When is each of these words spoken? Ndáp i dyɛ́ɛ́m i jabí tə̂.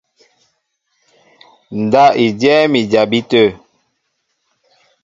Ndáp 1.83 2.13
i 2.23 2.25
dyɛ́ɛ́m 2.39 2.73
i 2.79 2.81
jabí 2.91 3.19
tə̂. 3.29 3.45